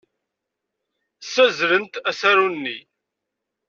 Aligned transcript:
Ssazzlent 1.23 1.93
asaru-nni. 2.09 2.77